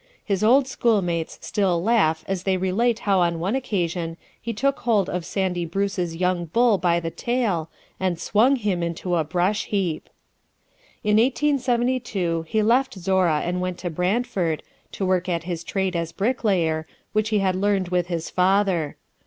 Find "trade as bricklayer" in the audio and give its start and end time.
15.63-16.87